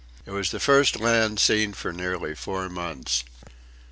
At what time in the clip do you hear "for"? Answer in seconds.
1.73-1.93